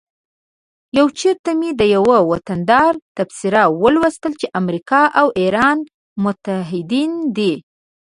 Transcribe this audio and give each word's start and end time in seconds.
یو 0.97 1.07
چیرته 1.19 1.51
مې 1.59 1.69
د 1.79 1.81
یوه 1.95 2.17
وطندار 2.31 2.93
تبصره 3.17 3.61
ولوسته 3.81 4.27
چې 4.39 4.47
امریکا 4.61 5.01
او 5.19 5.27
ایران 5.41 5.77
متعهدین 6.23 7.11
دي 7.37 7.53